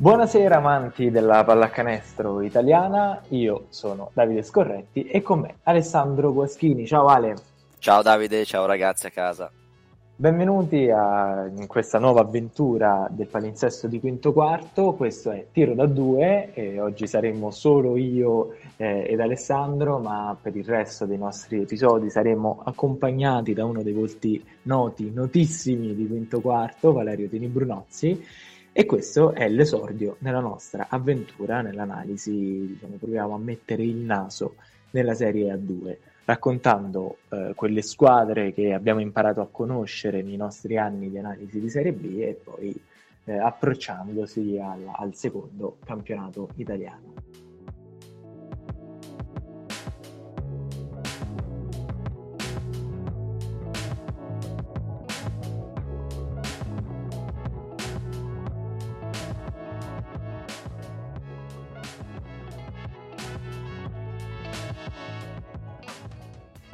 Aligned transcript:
Buonasera 0.00 0.58
amanti 0.58 1.10
della 1.10 1.42
pallacanestro 1.42 2.40
italiana, 2.42 3.20
io 3.30 3.64
sono 3.70 4.10
Davide 4.12 4.44
Scorretti 4.44 5.02
e 5.02 5.22
con 5.22 5.40
me 5.40 5.56
Alessandro 5.64 6.32
Guaschini. 6.32 6.86
Ciao 6.86 7.06
Ale. 7.06 7.34
Ciao 7.80 8.00
Davide, 8.00 8.44
ciao 8.44 8.64
ragazzi 8.64 9.08
a 9.08 9.10
casa. 9.10 9.50
Benvenuti 10.14 10.88
a, 10.88 11.50
in 11.52 11.66
questa 11.66 11.98
nuova 11.98 12.20
avventura 12.20 13.08
del 13.10 13.26
palinsesto 13.26 13.88
di 13.88 13.98
quinto 13.98 14.32
quarto, 14.32 14.94
questo 14.94 15.32
è 15.32 15.46
Tiro 15.50 15.74
da 15.74 15.86
due 15.86 16.52
e 16.54 16.80
oggi 16.80 17.08
saremo 17.08 17.50
solo 17.50 17.96
io 17.96 18.54
eh, 18.76 19.04
ed 19.08 19.18
Alessandro, 19.18 19.98
ma 19.98 20.36
per 20.40 20.54
il 20.54 20.64
resto 20.64 21.06
dei 21.06 21.18
nostri 21.18 21.62
episodi 21.62 22.08
saremo 22.08 22.62
accompagnati 22.64 23.52
da 23.52 23.64
uno 23.64 23.82
dei 23.82 23.92
volti 23.92 24.44
noti, 24.62 25.12
notissimi 25.12 25.92
di 25.94 26.06
quinto 26.06 26.40
quarto, 26.40 26.92
Valerio 26.92 27.28
Tini 27.28 27.46
Brunozzi, 27.46 28.24
e 28.78 28.86
questo 28.86 29.32
è 29.32 29.48
l'esordio 29.48 30.18
nella 30.20 30.38
nostra 30.38 30.86
avventura, 30.88 31.62
nell'analisi, 31.62 32.64
diciamo, 32.64 32.94
proviamo 32.94 33.34
a 33.34 33.38
mettere 33.38 33.82
il 33.82 33.96
naso 33.96 34.54
nella 34.90 35.14
serie 35.14 35.52
A2 35.52 35.96
raccontando 36.24 37.16
eh, 37.28 37.54
quelle 37.56 37.82
squadre 37.82 38.52
che 38.52 38.72
abbiamo 38.72 39.00
imparato 39.00 39.40
a 39.40 39.48
conoscere 39.50 40.22
nei 40.22 40.36
nostri 40.36 40.78
anni 40.78 41.10
di 41.10 41.18
analisi 41.18 41.58
di 41.58 41.68
Serie 41.68 41.92
B 41.92 42.20
e 42.20 42.40
poi 42.40 42.80
eh, 43.24 43.36
approcciandosi 43.36 44.60
al, 44.62 44.88
al 44.92 45.12
secondo 45.12 45.78
campionato 45.84 46.50
italiano. 46.54 47.07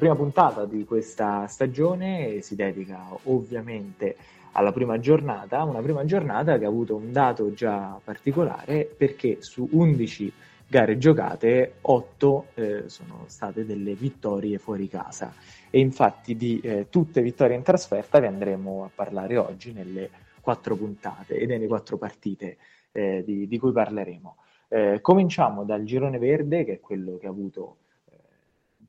Prima 0.04 0.16
puntata 0.16 0.66
di 0.66 0.84
questa 0.84 1.46
stagione 1.46 2.42
si 2.42 2.54
dedica 2.54 3.06
ovviamente 3.22 4.16
alla 4.52 4.70
prima 4.70 5.00
giornata, 5.00 5.62
una 5.62 5.80
prima 5.80 6.04
giornata 6.04 6.58
che 6.58 6.66
ha 6.66 6.68
avuto 6.68 6.94
un 6.94 7.10
dato 7.10 7.54
già 7.54 7.98
particolare 8.04 8.84
perché 8.84 9.38
su 9.40 9.66
11 9.72 10.30
gare 10.66 10.98
giocate 10.98 11.76
8 11.80 12.46
eh, 12.52 12.82
sono 12.88 13.24
state 13.28 13.64
delle 13.64 13.94
vittorie 13.94 14.58
fuori 14.58 14.88
casa 14.88 15.32
e 15.70 15.78
infatti 15.78 16.36
di 16.36 16.60
eh, 16.60 16.88
tutte 16.90 17.22
vittorie 17.22 17.56
in 17.56 17.62
trasferta 17.62 18.20
vi 18.20 18.26
andremo 18.26 18.84
a 18.84 18.90
parlare 18.94 19.38
oggi 19.38 19.72
nelle 19.72 20.10
quattro 20.42 20.76
puntate 20.76 21.38
e 21.38 21.46
nelle 21.46 21.66
quattro 21.66 21.96
partite 21.96 22.58
eh, 22.92 23.22
di, 23.24 23.48
di, 23.48 23.58
cui 23.58 23.72
parleremo. 23.72 24.36
Eh, 24.68 24.98
cominciamo 25.00 25.64
dal 25.64 25.82
girone 25.84 26.18
verde 26.18 26.64
che 26.64 26.72
è 26.74 26.80
quello 26.80 27.16
che 27.16 27.26
ha 27.26 27.30
avuto 27.30 27.76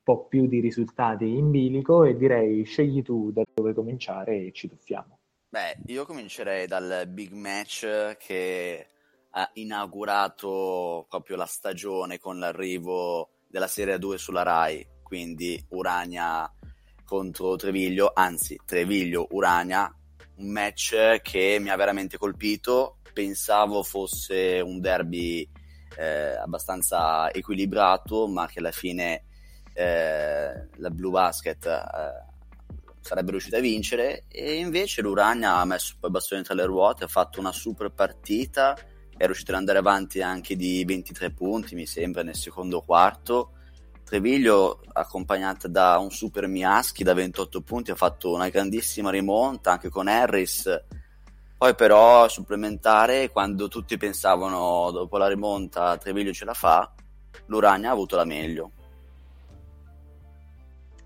po' 0.06 0.28
più 0.28 0.46
di 0.46 0.60
risultati 0.60 1.26
in 1.26 1.50
bilico 1.50 2.04
e 2.04 2.16
direi 2.16 2.64
scegli 2.64 3.02
tu 3.02 3.32
da 3.32 3.42
dove 3.52 3.74
cominciare 3.74 4.46
e 4.46 4.52
ci 4.54 4.70
tuffiamo. 4.70 5.18
Beh, 5.50 5.78
io 5.88 6.06
comincerei 6.06 6.68
dal 6.68 7.06
big 7.08 7.32
match 7.32 8.16
che 8.18 8.88
ha 9.32 9.50
inaugurato 9.54 11.08
proprio 11.10 11.36
la 11.36 11.48
stagione 11.48 12.20
con 12.20 12.38
l'arrivo 12.38 13.32
della 13.48 13.68
Serie 13.68 13.98
2 13.98 14.18
sulla 14.20 14.44
Rai, 14.44 14.86
quindi 15.02 15.62
Urania 15.70 16.50
contro 17.04 17.56
Treviglio, 17.56 18.12
anzi 18.14 18.60
Treviglio-Urania, 18.64 19.92
un 20.36 20.52
match 20.52 21.20
che 21.24 21.58
mi 21.60 21.70
ha 21.70 21.76
veramente 21.76 22.18
colpito, 22.18 23.00
pensavo 23.12 23.82
fosse 23.82 24.62
un 24.64 24.80
derby 24.80 25.50
eh, 25.98 26.36
abbastanza 26.36 27.32
equilibrato, 27.34 28.28
ma 28.28 28.46
che 28.46 28.60
alla 28.60 28.72
fine 28.72 29.24
eh, 29.76 30.68
la 30.78 30.90
Blue 30.90 31.12
Basket 31.12 31.66
eh, 31.66 32.34
sarebbe 33.02 33.32
riuscita 33.32 33.58
a 33.58 33.62
vincere. 33.62 34.24
E 34.30 34.56
invece 34.56 35.02
l'Urania 35.02 35.58
ha 35.58 35.66
messo 35.66 35.96
poi 36.00 36.10
bastone 36.10 36.42
tra 36.42 36.54
le 36.54 36.66
ruote, 36.66 37.04
ha 37.04 37.08
fatto 37.08 37.40
una 37.40 37.52
super 37.52 37.92
partita, 37.92 38.76
è 39.18 39.26
riuscito 39.26 39.52
ad 39.52 39.58
andare 39.58 39.78
avanti 39.78 40.22
anche 40.22 40.56
di 40.56 40.84
23 40.86 41.32
punti 41.32 41.76
mi 41.76 41.86
sembra 41.86 42.24
nel 42.24 42.36
secondo 42.36 42.82
quarto. 42.82 43.52
Treviglio 44.04 44.82
accompagnata 44.94 45.68
da 45.68 45.98
un 45.98 46.12
super 46.12 46.48
Miaschi 46.48 47.04
da 47.04 47.14
28 47.14 47.62
punti 47.62 47.92
ha 47.92 47.96
fatto 47.96 48.34
una 48.34 48.50
grandissima 48.50 49.10
rimonta 49.10 49.72
anche 49.72 49.90
con 49.90 50.08
Harris. 50.08 50.84
Poi 51.58 51.74
però 51.76 52.28
supplementare 52.28 53.30
quando 53.30 53.68
tutti 53.68 53.98
pensavano 53.98 54.92
dopo 54.92 55.18
la 55.18 55.28
rimonta 55.28 55.98
Treviglio 55.98 56.34
ce 56.34 56.46
la 56.46 56.54
fa 56.54 56.94
l'Urania 57.48 57.90
ha 57.90 57.94
avuto 57.94 58.16
la 58.16 58.26
meglio 58.26 58.72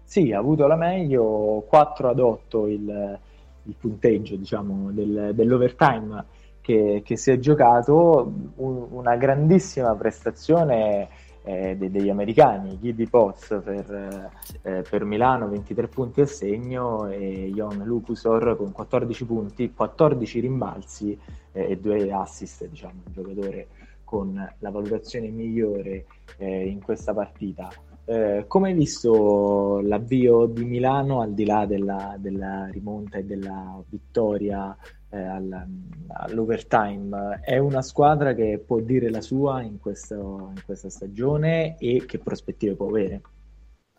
sì, 0.10 0.32
ha 0.34 0.40
avuto 0.40 0.66
la 0.66 0.76
meglio, 0.76 1.64
4 1.68 2.10
ad 2.10 2.20
8 2.20 2.66
il, 2.66 3.20
il 3.62 3.76
punteggio 3.78 4.36
diciamo, 4.38 4.90
del, 4.90 5.34
dell'overtime 5.36 6.26
che, 6.62 7.04
che, 7.06 7.16
si 7.16 7.30
è 7.30 7.38
giocato, 7.38 8.34
un, 8.56 8.88
una 8.90 9.16
grandissima 9.18 9.94
prestazione 9.94 11.10
eh, 11.44 11.78
de, 11.78 11.92
degli 11.92 12.10
americani, 12.10 12.80
Giddy 12.80 13.06
Potts 13.06 13.62
per, 13.64 14.32
eh, 14.64 14.82
per, 14.82 15.04
Milano 15.04 15.48
23 15.48 15.88
punti 15.90 16.22
a 16.22 16.26
segno 16.26 17.06
e 17.06 17.52
Jon 17.54 17.84
Lucusor 17.86 18.58
con 18.58 18.72
14 18.72 19.26
punti, 19.26 19.74
14 19.76 20.40
rimbalzi 20.40 21.16
eh, 21.52 21.70
e 21.70 21.78
2 21.78 22.12
assist, 22.12 22.68
diciamo, 22.68 23.02
un 23.06 23.14
giocatore 23.14 23.68
con 24.04 24.34
la 24.58 24.72
valutazione 24.72 25.28
migliore 25.28 26.06
eh, 26.38 26.66
in 26.66 26.82
questa 26.82 27.14
partita. 27.14 27.70
Eh, 28.10 28.46
come 28.48 28.70
hai 28.70 28.74
visto 28.74 29.82
l'avvio 29.82 30.48
di 30.48 30.66
Milano 30.66 31.22
al 31.22 31.36
di 31.36 31.46
là 31.46 31.68
della, 31.68 32.16
della 32.18 32.68
rimonta 32.72 33.20
e 33.20 33.24
della 33.24 33.80
vittoria 33.88 34.76
eh, 35.12 35.22
all, 35.22 35.68
all'overtime? 36.08 37.40
È 37.44 37.60
una 37.60 37.84
squadra 37.84 38.34
che 38.34 38.64
può 38.66 38.80
dire 38.80 39.12
la 39.12 39.22
sua 39.22 39.62
in, 39.62 39.78
questo, 39.78 40.52
in 40.56 40.64
questa 40.66 40.90
stagione 40.90 41.78
e 41.78 42.04
che 42.08 42.18
prospettive 42.18 42.74
può 42.74 42.88
avere? 42.88 43.22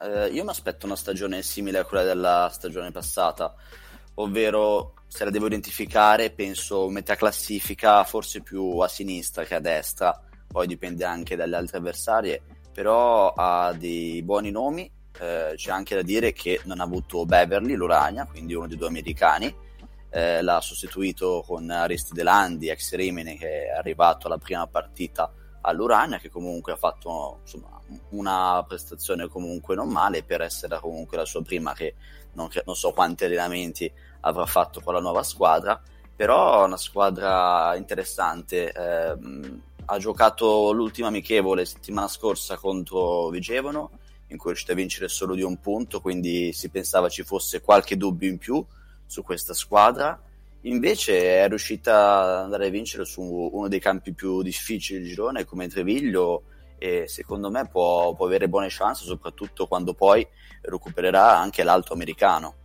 Eh, 0.01 0.27
io 0.33 0.43
mi 0.43 0.51
aspetto 0.51 0.87
una 0.87 0.97
stagione 0.97 1.43
simile 1.43 1.79
a 1.79 1.85
quella 1.85 2.03
della 2.03 2.49
stagione 2.51 2.91
passata, 2.91 3.55
ovvero 4.15 4.95
se 5.07 5.23
la 5.23 5.31
devo 5.31 5.47
identificare 5.47 6.33
penso 6.33 6.89
metà 6.89 7.15
classifica 7.15 8.03
forse 8.03 8.41
più 8.41 8.77
a 8.79 8.89
sinistra 8.89 9.45
che 9.45 9.55
a 9.55 9.61
destra, 9.61 10.21
poi 10.49 10.67
dipende 10.67 11.05
anche 11.05 11.37
dalle 11.37 11.55
altre 11.55 11.79
avversarie 11.79 12.43
però 12.81 13.35
ha 13.37 13.75
dei 13.75 14.23
buoni 14.23 14.51
nomi. 14.51 14.91
Eh, 15.19 15.53
c'è 15.55 15.71
anche 15.71 15.95
da 15.95 16.01
dire 16.01 16.33
che 16.33 16.63
non 16.65 16.81
ha 16.81 16.85
avuto 16.85 17.27
Beverly, 17.27 17.75
l'Urania, 17.75 18.25
quindi 18.25 18.55
uno 18.55 18.67
dei 18.67 18.79
due 18.79 18.87
americani. 18.87 19.55
Eh, 20.09 20.41
l'ha 20.41 20.63
sostituito 20.63 21.45
con 21.47 21.69
Aristide 21.69 22.23
Landi, 22.23 22.71
ex 22.71 22.95
Rimini, 22.95 23.37
che 23.37 23.67
è 23.67 23.69
arrivato 23.77 24.29
alla 24.29 24.39
prima 24.39 24.67
partita 24.67 25.31
all'Urania, 25.61 26.17
che 26.17 26.31
comunque 26.31 26.73
ha 26.73 26.77
fatto 26.77 27.41
insomma, 27.43 27.79
una 28.13 28.65
prestazione 28.67 29.29
comunque 29.29 29.75
non 29.75 29.91
male 29.91 30.23
per 30.23 30.41
essere 30.41 30.81
comunque 30.81 31.19
la 31.19 31.27
sua 31.27 31.43
prima, 31.43 31.75
che 31.75 31.97
non, 32.33 32.49
non 32.65 32.75
so 32.75 32.93
quanti 32.93 33.25
allenamenti 33.25 33.93
avrà 34.21 34.47
fatto 34.47 34.81
con 34.81 34.95
la 34.95 35.01
nuova 35.01 35.23
squadra, 35.23 35.79
però 36.17 36.65
una 36.65 36.79
squadra 36.79 37.77
interessante. 37.77 38.73
Eh, 38.73 39.69
ha 39.93 39.99
giocato 39.99 40.71
l'ultima 40.71 41.09
amichevole 41.09 41.65
settimana 41.65 42.07
scorsa 42.07 42.57
contro 42.57 43.29
Vigevano, 43.29 43.91
in 44.29 44.37
cui 44.37 44.51
è 44.51 44.53
riuscito 44.53 44.71
a 44.71 44.77
vincere 44.77 45.09
solo 45.09 45.35
di 45.35 45.43
un 45.43 45.59
punto, 45.59 46.01
quindi 46.01 46.53
si 46.53 46.69
pensava 46.69 47.09
ci 47.09 47.25
fosse 47.25 47.61
qualche 47.61 47.97
dubbio 47.97 48.29
in 48.29 48.39
più 48.39 48.65
su 49.05 49.25
questa 49.25 49.53
squadra. 49.53 50.21
Invece 50.63 51.43
è 51.43 51.49
riuscita 51.49 52.21
ad 52.21 52.45
andare 52.45 52.69
a 52.69 52.71
vincere 52.71 53.05
su 53.05 53.21
uno 53.21 53.67
dei 53.67 53.81
campi 53.81 54.13
più 54.13 54.43
difficili 54.43 55.01
del 55.01 55.09
girone 55.09 55.45
come 55.45 55.67
Treviglio 55.67 56.43
e 56.79 57.09
secondo 57.09 57.51
me 57.51 57.67
può, 57.67 58.15
può 58.15 58.27
avere 58.27 58.49
buone 58.49 58.69
chance 58.71 59.05
soprattutto 59.05 59.67
quando 59.67 59.95
poi 59.95 60.25
recupererà 60.61 61.37
anche 61.37 61.65
l'alto 61.65 61.95
americano. 61.95 62.57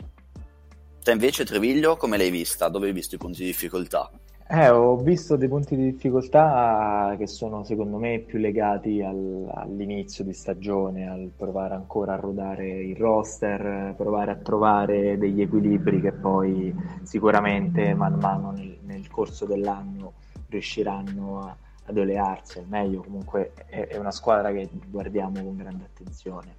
Te 1.01 1.11
invece 1.11 1.43
Treviglio 1.43 1.97
come 1.97 2.17
l'hai 2.17 2.29
vista? 2.29 2.69
Dove 2.69 2.87
hai 2.87 2.93
visto 2.93 3.15
i 3.15 3.17
punti 3.17 3.39
di 3.39 3.45
difficoltà? 3.45 4.11
Eh, 4.47 4.69
ho 4.69 4.95
visto 4.97 5.37
dei 5.37 5.47
punti 5.47 5.75
di 5.75 5.91
difficoltà 5.91 7.15
che 7.17 7.25
sono 7.25 7.63
secondo 7.63 7.97
me 7.97 8.19
più 8.19 8.37
legati 8.37 9.01
al, 9.01 9.49
all'inizio 9.51 10.23
di 10.23 10.33
stagione, 10.33 11.09
al 11.09 11.31
provare 11.35 11.73
ancora 11.73 12.13
a 12.13 12.17
rodare 12.17 12.67
il 12.67 12.95
roster, 12.95 13.95
provare 13.97 14.29
a 14.29 14.35
trovare 14.35 15.17
degli 15.17 15.41
equilibri 15.41 15.99
che 15.99 16.11
poi 16.11 16.71
sicuramente 17.01 17.95
man 17.95 18.19
mano 18.19 18.51
nel, 18.51 18.77
nel 18.83 19.09
corso 19.09 19.47
dell'anno 19.47 20.13
riusciranno 20.47 21.39
a, 21.39 21.55
ad 21.85 21.97
olearsi 21.97 22.59
al 22.59 22.67
meglio. 22.67 23.01
Comunque 23.01 23.53
è, 23.65 23.87
è, 23.87 23.97
una 23.97 24.11
squadra 24.11 24.51
che 24.51 24.69
guardiamo 24.87 25.41
con 25.41 25.57
grande 25.57 25.85
attenzione. 25.85 26.53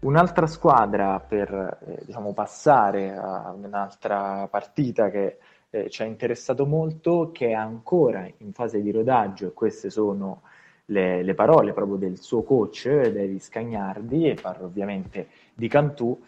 Un'altra 0.00 0.46
squadra 0.46 1.18
per 1.18 1.78
eh, 1.86 2.02
diciamo, 2.04 2.34
passare 2.34 3.16
a 3.16 3.54
un'altra 3.56 4.46
partita 4.50 5.08
che 5.08 5.38
eh, 5.76 5.90
ci 5.90 6.02
ha 6.02 6.04
interessato 6.04 6.66
molto, 6.66 7.30
che 7.32 7.48
è 7.48 7.52
ancora 7.52 8.28
in 8.38 8.52
fase 8.52 8.80
di 8.80 8.90
rodaggio, 8.90 9.52
queste 9.52 9.90
sono 9.90 10.42
le, 10.86 11.22
le 11.22 11.34
parole 11.34 11.72
proprio 11.72 11.96
del 11.96 12.18
suo 12.18 12.42
coach, 12.42 12.88
Davis 12.88 13.48
Cagnardi, 13.48 14.28
e 14.28 14.34
parlo 14.34 14.66
ovviamente 14.66 15.28
di 15.54 15.68
Cantù, 15.68 16.18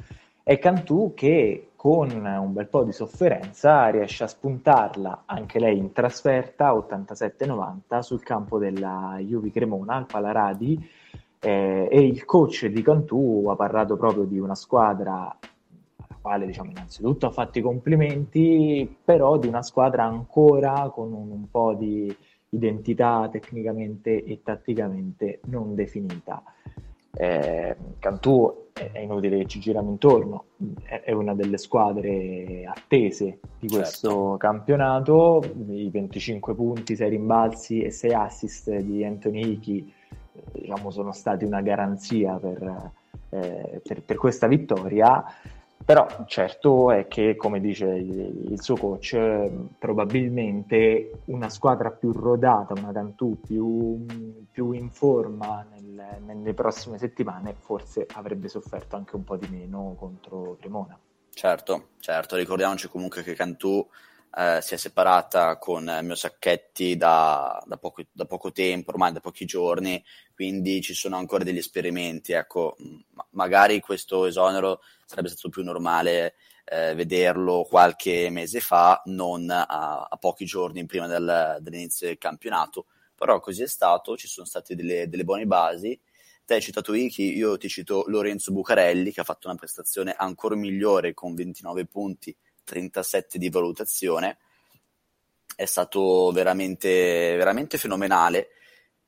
è 0.42 0.58
Cantù 0.58 1.12
che 1.14 1.70
con 1.76 2.10
un 2.10 2.52
bel 2.52 2.66
po' 2.66 2.82
di 2.82 2.92
sofferenza 2.92 3.88
riesce 3.88 4.24
a 4.24 4.26
spuntarla 4.26 5.24
anche 5.26 5.60
lei 5.60 5.76
in 5.76 5.92
trasferta 5.92 6.72
87-90 6.72 8.00
sul 8.00 8.22
campo 8.22 8.58
della 8.58 9.18
Juve 9.20 9.52
Cremona 9.52 9.94
al 9.94 10.06
Palaradi 10.06 10.90
eh, 11.38 11.86
e 11.88 12.00
il 12.00 12.24
coach 12.24 12.66
di 12.66 12.82
Cantù 12.82 13.46
ha 13.48 13.54
parlato 13.54 13.96
proprio 13.96 14.24
di 14.24 14.38
una 14.40 14.56
squadra 14.56 15.36
quale 16.28 16.44
diciamo 16.44 16.70
innanzitutto 16.70 17.24
ha 17.24 17.30
fatto 17.30 17.58
i 17.58 17.62
complimenti 17.62 18.96
però 19.02 19.38
di 19.38 19.48
una 19.48 19.62
squadra 19.62 20.04
ancora 20.04 20.90
con 20.92 21.10
un, 21.10 21.30
un 21.30 21.50
po' 21.50 21.72
di 21.72 22.14
identità 22.50 23.28
tecnicamente 23.32 24.22
e 24.24 24.42
tatticamente 24.42 25.40
non 25.46 25.74
definita. 25.74 26.42
Eh, 27.14 27.76
Cantù 27.98 28.66
è 28.74 28.98
inutile 28.98 29.38
che 29.38 29.46
ci 29.46 29.58
giriamo 29.58 29.90
intorno, 29.90 30.44
è 30.84 31.10
una 31.12 31.34
delle 31.34 31.56
squadre 31.56 32.64
attese 32.66 33.40
di 33.58 33.68
questo 33.68 34.08
certo. 34.08 34.36
campionato, 34.36 35.42
i 35.66 35.88
25 35.90 36.54
punti, 36.54 36.94
6 36.94 37.08
rimbalzi 37.08 37.80
e 37.80 37.90
6 37.90 38.12
assist 38.12 38.76
di 38.76 39.02
Anthony 39.04 39.52
Hickey 39.52 39.92
diciamo, 40.52 40.90
sono 40.90 41.12
stati 41.12 41.44
una 41.44 41.62
garanzia 41.62 42.34
per, 42.34 42.92
eh, 43.30 43.80
per, 43.82 44.02
per 44.02 44.16
questa 44.16 44.46
vittoria 44.46 45.24
però 45.88 46.06
certo 46.26 46.92
è 46.92 47.08
che, 47.08 47.34
come 47.34 47.60
dice 47.60 47.86
il, 47.86 48.50
il, 48.50 48.60
suo 48.60 48.76
coach, 48.76 49.16
probabilmente 49.78 51.22
una 51.24 51.48
squadra 51.48 51.90
più 51.90 52.12
rodata, 52.12 52.74
una 52.74 52.92
Cantù 52.92 53.40
più, 53.40 54.04
più 54.50 54.72
in 54.72 54.90
forma 54.90 55.66
nel, 55.70 56.18
nelle 56.26 56.52
prossime 56.52 56.98
settimane, 56.98 57.54
forse 57.58 58.06
avrebbe 58.12 58.48
sofferto 58.48 58.96
anche 58.96 59.16
un 59.16 59.24
po' 59.24 59.38
di 59.38 59.48
meno 59.50 59.96
contro 59.98 60.58
Cremona. 60.60 60.98
Certo, 61.30 61.88
certo, 62.00 62.36
ricordiamoci 62.36 62.88
comunque 62.88 63.22
che 63.22 63.32
Cantù 63.32 63.88
eh, 64.36 64.60
si 64.60 64.74
è 64.74 64.76
separata 64.76 65.58
con 65.58 65.84
Mio 66.02 66.14
Sacchetti 66.14 66.96
da, 66.96 67.62
da, 67.66 67.76
poco, 67.76 68.02
da, 68.12 68.26
poco, 68.26 68.52
tempo, 68.52 68.90
ormai 68.90 69.12
da 69.12 69.20
pochi 69.20 69.44
giorni, 69.44 70.02
quindi 70.34 70.80
ci 70.82 70.94
sono 70.94 71.16
ancora 71.16 71.44
degli 71.44 71.58
esperimenti. 71.58 72.32
Ecco, 72.32 72.76
ma 73.12 73.26
magari 73.30 73.80
questo 73.80 74.26
esonero 74.26 74.80
sarebbe 75.06 75.28
stato 75.28 75.48
più 75.48 75.62
normale 75.62 76.34
eh, 76.64 76.94
vederlo 76.94 77.64
qualche 77.68 78.28
mese 78.30 78.60
fa, 78.60 79.02
non 79.06 79.48
a, 79.50 80.06
a 80.10 80.16
pochi 80.18 80.44
giorni 80.44 80.84
prima 80.86 81.06
del, 81.06 81.58
dell'inizio 81.60 82.06
del 82.06 82.18
campionato. 82.18 82.86
Però 83.14 83.40
così 83.40 83.62
è 83.62 83.66
stato, 83.66 84.16
ci 84.16 84.28
sono 84.28 84.46
state 84.46 84.74
delle, 84.74 85.08
delle 85.08 85.24
buone 85.24 85.46
basi. 85.46 85.98
Te 86.44 86.54
hai 86.54 86.62
citato 86.62 86.94
Iki, 86.94 87.36
io 87.36 87.58
ti 87.58 87.68
cito 87.68 88.04
Lorenzo 88.06 88.52
Bucarelli 88.52 89.12
che 89.12 89.20
ha 89.20 89.24
fatto 89.24 89.48
una 89.48 89.56
prestazione 89.56 90.14
ancora 90.16 90.54
migliore 90.54 91.12
con 91.12 91.34
29 91.34 91.86
punti 91.86 92.34
37 92.68 93.38
di 93.38 93.48
valutazione, 93.48 94.38
è 95.56 95.64
stato 95.64 96.30
veramente, 96.30 97.34
veramente 97.36 97.78
fenomenale, 97.78 98.50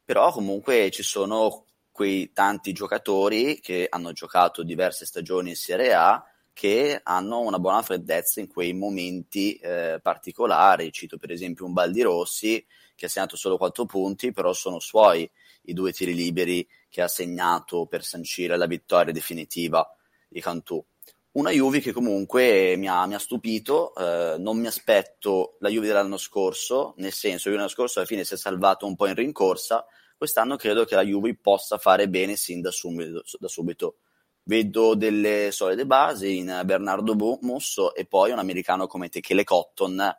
però 0.04 0.32
comunque 0.32 0.90
ci 0.90 1.02
sono 1.02 1.66
quei 1.92 2.32
tanti 2.32 2.72
giocatori 2.72 3.60
che 3.60 3.86
hanno 3.88 4.12
giocato 4.12 4.62
diverse 4.62 5.04
stagioni 5.04 5.50
in 5.50 5.56
Serie 5.56 5.92
A 5.92 6.24
che 6.52 7.00
hanno 7.02 7.40
una 7.40 7.58
buona 7.58 7.82
freddezza 7.82 8.40
in 8.40 8.48
quei 8.48 8.72
momenti 8.72 9.54
eh, 9.54 10.00
particolari. 10.02 10.92
Cito 10.92 11.16
per 11.16 11.30
esempio 11.30 11.66
un 11.66 11.72
Baldi 11.72 12.02
Rossi 12.02 12.64
che 12.94 13.06
ha 13.06 13.08
segnato 13.08 13.36
solo 13.36 13.56
4 13.56 13.84
punti, 13.86 14.32
però 14.32 14.52
sono 14.52 14.78
suoi 14.78 15.30
i 15.64 15.72
due 15.72 15.92
tiri 15.92 16.14
liberi 16.14 16.66
che 16.88 17.02
ha 17.02 17.08
segnato 17.08 17.86
per 17.86 18.02
sancire 18.02 18.56
la 18.56 18.66
vittoria 18.66 19.12
definitiva 19.12 19.86
di 20.28 20.40
Cantù. 20.40 20.84
Una 21.32 21.50
Juve 21.50 21.78
che 21.78 21.92
comunque 21.92 22.74
mi 22.76 22.88
ha, 22.88 23.06
mi 23.06 23.14
ha 23.14 23.18
stupito, 23.20 23.94
eh, 23.94 24.36
non 24.38 24.58
mi 24.58 24.66
aspetto 24.66 25.58
la 25.60 25.68
Juve 25.68 25.86
dell'anno 25.86 26.16
scorso, 26.16 26.94
nel 26.96 27.12
senso 27.12 27.50
che 27.50 27.54
l'anno 27.54 27.68
scorso 27.68 28.00
alla 28.00 28.08
fine 28.08 28.24
si 28.24 28.34
è 28.34 28.36
salvato 28.36 28.84
un 28.84 28.96
po' 28.96 29.06
in 29.06 29.14
rincorsa, 29.14 29.86
quest'anno 30.16 30.56
credo 30.56 30.84
che 30.84 30.96
la 30.96 31.04
Juve 31.04 31.36
possa 31.36 31.78
fare 31.78 32.08
bene 32.08 32.34
sin 32.34 32.60
da 32.60 32.72
subito. 32.72 33.22
Da 33.38 33.46
subito. 33.46 33.98
Vedo 34.42 34.96
delle 34.96 35.52
solide 35.52 35.86
basi 35.86 36.38
in 36.38 36.62
Bernardo 36.64 37.14
Musso 37.42 37.94
e 37.94 38.06
poi 38.06 38.32
un 38.32 38.38
americano 38.40 38.88
come 38.88 39.08
Tekele 39.08 39.44
Cotton, 39.44 40.16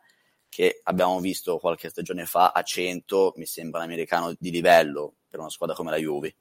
che 0.48 0.80
abbiamo 0.84 1.20
visto 1.20 1.58
qualche 1.58 1.90
stagione 1.90 2.24
fa 2.24 2.52
a 2.52 2.62
100, 2.62 3.34
mi 3.36 3.44
sembra 3.44 3.80
un 3.80 3.84
americano 3.84 4.34
di 4.38 4.50
livello 4.50 5.16
per 5.28 5.40
una 5.40 5.50
squadra 5.50 5.76
come 5.76 5.90
la 5.90 5.98
Juve. 5.98 6.34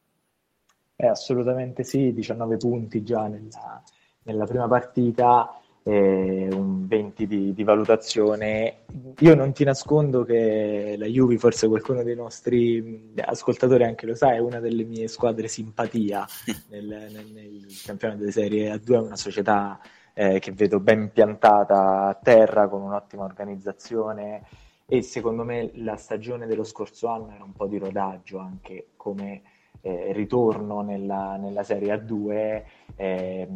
Eh, 0.95 1.07
assolutamente 1.07 1.83
sì, 1.83 2.13
19 2.13 2.55
punti 2.55 3.03
già 3.03 3.27
nella, 3.27 3.83
nella 4.31 4.45
prima 4.45 4.67
partita 4.67 5.61
eh, 5.83 6.47
un 6.51 6.87
20 6.87 7.27
di, 7.27 7.53
di, 7.53 7.63
valutazione. 7.63 8.83
Io 9.19 9.35
non 9.35 9.51
ti 9.53 9.63
nascondo 9.63 10.23
che 10.23 10.95
la 10.97 11.05
Juve, 11.05 11.37
forse 11.37 11.67
qualcuno 11.67 12.03
dei 12.03 12.15
nostri 12.15 13.13
ascoltatori 13.15 13.83
anche 13.83 14.05
lo 14.05 14.15
sa, 14.15 14.33
è 14.33 14.39
una 14.39 14.59
delle 14.59 14.83
mie 14.83 15.07
squadre 15.07 15.47
simpatia 15.47 16.25
nel, 16.69 16.85
nel, 16.85 17.25
nel 17.33 17.65
campionato 17.83 18.23
di 18.23 18.31
Serie 18.31 18.73
A2, 18.73 18.93
è 18.93 18.99
una 18.99 19.15
società 19.15 19.79
eh, 20.13 20.39
che 20.39 20.51
vedo 20.51 20.79
ben 20.79 21.11
piantata 21.11 22.07
a 22.07 22.13
terra 22.13 22.67
con 22.67 22.81
un'ottima 22.81 23.23
organizzazione 23.23 24.43
e 24.85 25.01
secondo 25.01 25.43
me 25.43 25.71
la 25.75 25.95
stagione 25.95 26.45
dello 26.47 26.65
scorso 26.65 27.07
anno 27.07 27.31
era 27.33 27.43
un 27.45 27.53
po' 27.53 27.65
di 27.65 27.77
rodaggio 27.77 28.39
anche 28.39 28.87
come 28.97 29.41
eh, 29.81 30.11
ritorno 30.13 30.81
nella, 30.81 31.37
nella, 31.37 31.63
Serie 31.63 31.93
A2. 31.93 32.63
Eh, 32.95 33.47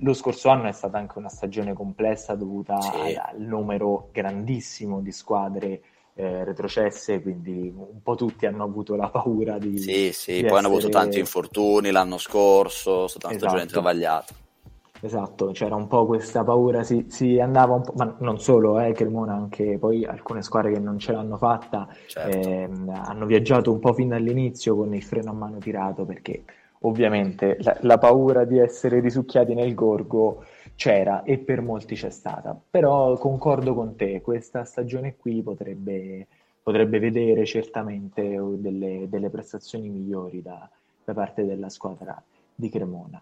lo 0.00 0.14
scorso 0.14 0.48
anno 0.48 0.68
è 0.68 0.72
stata 0.72 0.98
anche 0.98 1.18
una 1.18 1.28
stagione 1.28 1.72
complessa 1.72 2.34
dovuta 2.34 2.80
sì. 2.80 3.14
al, 3.16 3.40
numero 3.40 4.08
grandissimo 4.12 5.00
di 5.00 5.12
squadre 5.12 5.80
eh, 6.14 6.44
retrocesse, 6.44 7.20
quindi 7.20 7.72
un 7.74 8.02
po' 8.02 8.14
tutti 8.14 8.46
hanno 8.46 8.64
avuto 8.64 8.94
la 8.96 9.08
paura 9.10 9.58
di... 9.58 9.78
Sì, 9.78 10.12
sì, 10.12 10.32
di 10.32 10.40
poi 10.40 10.46
essere... 10.46 10.58
hanno 10.58 10.68
avuto 10.68 10.88
tanti 10.88 11.18
infortuni 11.18 11.90
l'anno 11.90 12.18
scorso, 12.18 13.04
è 13.04 13.08
stata 13.08 13.26
una 13.28 13.36
esatto. 13.36 13.50
stagione 13.50 13.70
travagliata. 13.70 14.34
Esatto, 15.00 15.52
c'era 15.52 15.76
un 15.76 15.86
po' 15.86 16.06
questa 16.06 16.42
paura, 16.42 16.82
si, 16.82 17.06
si 17.08 17.38
andava 17.38 17.74
un 17.74 17.82
po', 17.82 17.92
ma 17.96 18.16
non 18.18 18.40
solo, 18.40 18.80
eh, 18.80 18.92
Cremona, 18.92 19.32
anche 19.32 19.78
poi 19.78 20.04
alcune 20.04 20.42
squadre 20.42 20.72
che 20.72 20.80
non 20.80 20.98
ce 20.98 21.12
l'hanno 21.12 21.36
fatta 21.36 21.88
certo. 22.06 22.48
eh, 22.48 22.68
hanno 22.90 23.26
viaggiato 23.26 23.70
un 23.70 23.78
po' 23.78 23.92
fin 23.92 24.08
dall'inizio 24.08 24.74
con 24.74 24.94
il 24.94 25.02
freno 25.02 25.30
a 25.30 25.34
mano 25.34 25.58
tirato 25.58 26.04
perché 26.04 26.42
ovviamente 26.80 27.58
la, 27.60 27.76
la, 27.82 27.98
paura 27.98 28.44
di 28.44 28.58
essere 28.58 29.00
risucchiati 29.00 29.54
nel 29.54 29.74
gorgo 29.74 30.44
c'era 30.74 31.22
e 31.22 31.38
per 31.38 31.60
molti 31.60 31.94
c'è 31.94 32.10
stata, 32.10 32.58
però 32.68 33.16
concordo 33.18 33.74
con 33.74 33.94
te, 33.96 34.20
questa 34.20 34.64
stagione 34.64 35.16
qui 35.16 35.42
potrebbe, 35.42 36.26
potrebbe 36.62 36.98
vedere 36.98 37.44
certamente 37.46 38.38
delle, 38.56 39.06
delle 39.08 39.30
prestazioni 39.30 39.88
migliori 39.88 40.42
da, 40.42 40.68
da 41.04 41.14
parte 41.14 41.44
della 41.44 41.68
squadra 41.68 42.20
di 42.54 42.68
Cremona. 42.68 43.20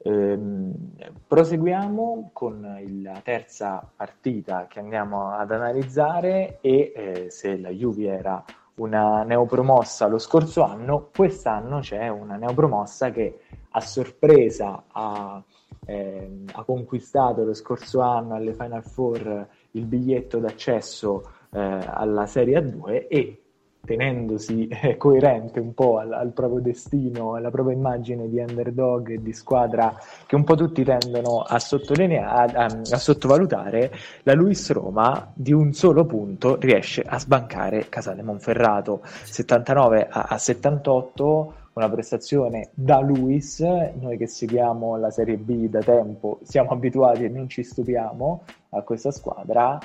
Ehm, 0.00 0.92
proseguiamo 1.26 2.30
con 2.32 2.60
la 3.02 3.20
terza 3.22 3.90
partita 3.96 4.66
che 4.68 4.78
andiamo 4.78 5.32
ad 5.32 5.50
analizzare 5.50 6.58
e 6.60 6.92
eh, 6.94 7.30
se 7.30 7.58
la 7.58 7.70
Juve 7.70 8.06
era 8.06 8.44
una 8.76 9.24
neopromossa 9.24 10.06
lo 10.06 10.18
scorso 10.18 10.62
anno, 10.62 11.10
quest'anno 11.14 11.80
c'è 11.80 12.08
una 12.08 12.36
neopromossa 12.36 13.10
che 13.10 13.40
a 13.70 13.80
sorpresa 13.80 14.84
ha, 14.86 15.42
eh, 15.84 16.44
ha 16.52 16.62
conquistato 16.62 17.44
lo 17.44 17.54
scorso 17.54 18.00
anno 18.00 18.34
alle 18.36 18.54
Final 18.54 18.84
Four 18.84 19.48
il 19.72 19.84
biglietto 19.84 20.38
d'accesso 20.38 21.28
eh, 21.50 21.58
alla 21.58 22.26
Serie 22.26 22.60
A2 22.60 23.08
e 23.08 23.42
tenendosi 23.84 24.68
eh, 24.68 24.96
coerente 24.96 25.60
un 25.60 25.74
po' 25.74 25.98
al, 25.98 26.12
al, 26.12 26.32
proprio 26.32 26.60
destino, 26.60 27.34
alla 27.34 27.50
propria 27.50 27.76
immagine 27.76 28.28
di 28.28 28.38
underdog 28.38 29.10
e 29.10 29.22
di 29.22 29.32
squadra 29.32 29.94
che 30.26 30.34
un 30.34 30.44
po' 30.44 30.54
tutti 30.54 30.84
tendono 30.84 31.40
a, 31.40 31.58
sottolineare, 31.58 32.52
a, 32.52 32.64
a, 32.64 32.98
sottovalutare, 32.98 33.92
la 34.24 34.34
Luis 34.34 34.70
Roma 34.72 35.30
di 35.34 35.52
un 35.52 35.72
solo 35.72 36.04
punto 36.04 36.56
riesce 36.60 37.02
a 37.02 37.18
sbancare 37.18 37.88
Casale 37.88 38.22
Monferrato. 38.22 39.00
79 39.02 40.08
a, 40.08 40.26
a 40.28 40.38
78 40.38 41.52
una 41.78 41.88
prestazione 41.88 42.70
da 42.74 42.98
Luis, 42.98 43.60
noi 43.60 44.16
che 44.16 44.26
seguiamo 44.26 44.96
la 44.96 45.10
Serie 45.10 45.36
B 45.36 45.68
da 45.68 45.78
tempo 45.78 46.40
siamo 46.42 46.70
abituati 46.70 47.24
e 47.24 47.28
non 47.28 47.48
ci 47.48 47.62
stupiamo 47.62 48.42
a 48.70 48.82
questa 48.82 49.12
squadra 49.12 49.78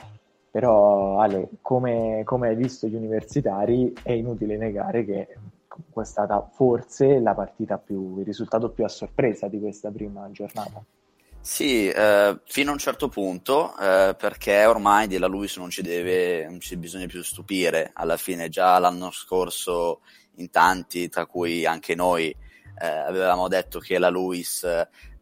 però 0.54 1.18
Ale, 1.18 1.50
come, 1.62 2.22
come 2.24 2.50
hai 2.50 2.56
visto 2.56 2.86
gli 2.86 2.94
universitari, 2.94 3.92
è 4.04 4.12
inutile 4.12 4.56
negare 4.56 5.04
che 5.04 5.28
è 5.28 6.04
stata 6.04 6.48
forse 6.54 7.20
la 7.20 7.34
partita 7.34 7.80
più, 7.80 8.20
il 8.20 8.26
risultato 8.26 8.70
più 8.70 8.84
a 8.84 8.88
sorpresa 8.88 9.48
di 9.48 9.60
questa 9.60 9.90
prima 9.90 10.30
giornata. 10.30 10.84
Sì, 11.42 11.90
eh, 11.90 12.40
fino 12.46 12.70
a 12.70 12.74
un 12.74 12.78
certo 12.78 13.08
punto, 13.08 13.76
eh, 13.80 14.16
perché 14.16 14.64
ormai 14.66 15.08
della 15.08 15.26
Luis 15.26 15.58
non 15.58 15.72
ci 15.72 15.82
deve, 15.82 16.46
non 16.46 16.60
ci 16.60 16.78
bisogna 16.78 17.08
più 17.08 17.24
stupire. 17.24 17.90
Alla 17.92 18.18
fine, 18.18 18.48
già 18.50 18.78
l'anno 18.78 19.10
scorso, 19.10 20.02
in 20.36 20.52
tanti, 20.52 21.10
tra 21.10 21.26
cui 21.26 21.66
anche 21.66 21.96
noi, 21.96 22.30
eh, 22.30 22.88
avevamo 22.88 23.48
detto 23.48 23.80
che 23.80 23.98
la 23.98 24.10
Luis 24.10 24.68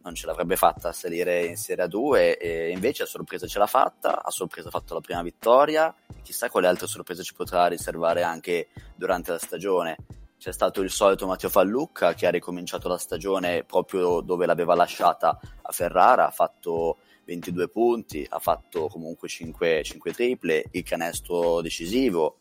non 0.02 0.14
ce 0.14 0.26
l'avrebbe 0.26 0.56
fatta 0.56 0.88
a 0.88 0.92
salire 0.92 1.44
in 1.44 1.56
Serie 1.56 1.84
A2 1.86 2.36
e 2.40 2.70
invece 2.70 3.04
a 3.04 3.06
sorpresa 3.06 3.46
ce 3.46 3.58
l'ha 3.58 3.66
fatta, 3.66 4.22
a 4.22 4.30
sorpresa 4.30 4.68
ha 4.68 4.70
fatto 4.70 4.94
la 4.94 5.00
prima 5.00 5.22
vittoria, 5.22 5.94
chissà 6.22 6.50
quale 6.50 6.66
altre 6.66 6.86
sorprese 6.86 7.22
ci 7.22 7.34
potrà 7.34 7.66
riservare 7.66 8.22
anche 8.22 8.68
durante 8.94 9.32
la 9.32 9.38
stagione. 9.38 9.96
C'è 10.38 10.52
stato 10.52 10.80
il 10.80 10.90
solito 10.90 11.26
Matteo 11.26 11.50
Fallucca 11.50 12.14
che 12.14 12.26
ha 12.26 12.30
ricominciato 12.30 12.88
la 12.88 12.98
stagione 12.98 13.62
proprio 13.62 14.20
dove 14.20 14.44
l'aveva 14.44 14.74
lasciata 14.74 15.38
a 15.62 15.72
Ferrara, 15.72 16.26
ha 16.26 16.32
fatto 16.32 16.98
22 17.26 17.68
punti, 17.68 18.26
ha 18.28 18.40
fatto 18.40 18.88
comunque 18.88 19.28
5, 19.28 19.84
5 19.84 20.12
triple, 20.12 20.64
il 20.72 20.82
canestro 20.82 21.60
decisivo. 21.60 22.38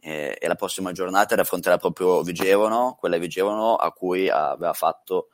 E 0.00 0.38
la 0.46 0.54
prossima 0.54 0.92
giornata 0.92 1.34
affronterà 1.34 1.76
proprio 1.76 2.22
Vigevano, 2.22 2.96
quella 2.98 3.18
Vigevano 3.18 3.74
a 3.76 3.92
cui 3.92 4.28
aveva 4.30 4.72
fatto 4.72 5.28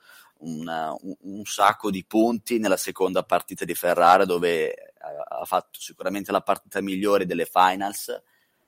un, 0.45 0.97
un, 1.01 1.15
un, 1.21 1.45
sacco 1.45 1.91
di 1.91 2.05
punti 2.05 2.59
nella 2.59 2.77
seconda 2.77 3.23
partita 3.23 3.65
di 3.65 3.75
Ferrara 3.75 4.25
dove 4.25 4.95
ha 5.29 5.45
fatto 5.45 5.81
sicuramente 5.81 6.33
la 6.33 6.41
partita 6.41 6.81
migliore 6.81 7.27
delle 7.27 7.45
finals 7.45 8.23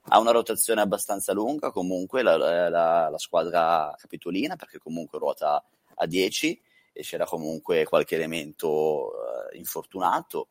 ha 0.09 0.19
una 0.19 0.31
rotazione 0.31 0.81
abbastanza 0.81 1.33
lunga 1.33 1.71
comunque 1.71 2.21
la, 2.21 2.37
la, 2.37 3.09
la 3.09 3.17
squadra 3.17 3.93
capitolina 3.97 4.55
perché 4.55 4.77
comunque 4.77 5.19
ruota 5.19 5.63
a 5.95 6.05
10 6.05 6.61
e 6.97 7.03
c'era 7.03 7.25
comunque 7.25 7.85
qualche 7.85 8.15
elemento 8.15 8.67
uh, 8.67 9.55
infortunato. 9.55 10.49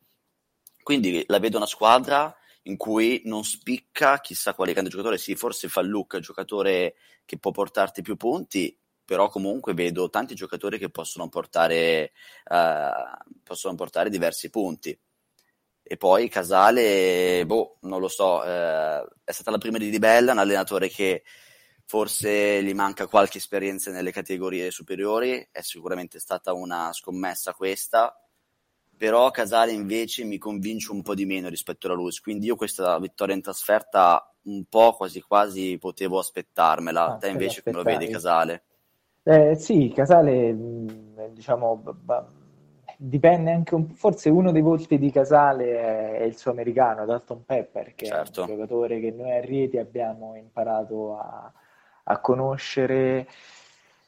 Quindi 0.82 1.24
la 1.26 1.40
vedo 1.40 1.56
una 1.56 1.66
squadra 1.66 2.34
in 2.62 2.76
cui 2.76 3.22
non 3.24 3.44
spicca 3.44 4.20
chissà 4.20 4.54
quale 4.54 4.72
grande 4.72 4.90
giocatore, 4.90 5.18
sì, 5.18 5.34
forse 5.34 5.68
Luca, 5.82 6.20
giocatore 6.20 6.94
che 7.24 7.38
può 7.38 7.50
portarti 7.50 8.02
più 8.02 8.16
punti, 8.16 8.76
però 9.06 9.30
comunque 9.30 9.72
vedo 9.72 10.10
tanti 10.10 10.34
giocatori 10.34 10.78
che 10.78 10.90
possono 10.90 11.28
portare, 11.30 12.12
uh, 12.50 13.38
possono 13.42 13.74
portare 13.76 14.10
diversi 14.10 14.50
punti. 14.50 14.98
E 15.88 15.96
poi 15.96 16.28
Casale, 16.28 17.44
boh, 17.46 17.78
non 17.82 18.00
lo 18.00 18.08
so, 18.08 18.42
eh, 18.42 19.06
è 19.22 19.30
stata 19.30 19.52
la 19.52 19.58
prima 19.58 19.78
di 19.78 19.88
Di 19.88 20.00
Bella, 20.00 20.32
un 20.32 20.38
allenatore 20.38 20.88
che 20.88 21.22
forse 21.84 22.60
gli 22.64 22.74
manca 22.74 23.06
qualche 23.06 23.38
esperienza 23.38 23.92
nelle 23.92 24.10
categorie 24.10 24.72
superiori, 24.72 25.48
è 25.52 25.60
sicuramente 25.60 26.18
stata 26.18 26.52
una 26.52 26.92
scommessa 26.92 27.54
questa, 27.54 28.20
però 28.96 29.30
Casale 29.30 29.70
invece 29.70 30.24
mi 30.24 30.38
convince 30.38 30.90
un 30.90 31.02
po' 31.02 31.14
di 31.14 31.24
meno 31.24 31.48
rispetto 31.48 31.86
alla 31.86 31.94
Luz, 31.94 32.18
quindi 32.18 32.46
io 32.46 32.56
questa 32.56 32.98
vittoria 32.98 33.36
in 33.36 33.42
trasferta 33.42 34.34
un 34.46 34.64
po' 34.64 34.96
quasi 34.96 35.20
quasi 35.20 35.78
potevo 35.78 36.18
aspettarmela, 36.18 37.14
ah, 37.14 37.16
te 37.16 37.28
invece 37.28 37.62
come 37.62 37.76
lo 37.76 37.82
vedi 37.84 38.08
Casale? 38.08 38.64
Eh, 39.28 39.56
sì, 39.56 39.92
Casale 39.94 40.54
diciamo... 41.32 41.76
B- 41.76 42.24
dipende 42.96 43.52
anche 43.52 43.74
un 43.74 43.88
po', 43.88 43.94
forse 43.94 44.30
uno 44.30 44.52
dei 44.52 44.62
volti 44.62 44.98
di 44.98 45.10
Casale 45.10 46.16
è, 46.18 46.22
il 46.22 46.36
suo 46.36 46.50
americano, 46.50 47.04
Dalton 47.04 47.44
Pepper, 47.44 47.94
che 47.94 48.06
certo. 48.06 48.16
è 48.16 48.18
un 48.18 48.24
certo. 48.24 48.46
giocatore 48.46 49.00
che 49.00 49.10
noi 49.10 49.32
a 49.32 49.40
Rieti 49.40 49.76
abbiamo 49.78 50.34
imparato 50.34 51.18
a, 51.18 51.52
a 52.04 52.18
conoscere 52.20 53.28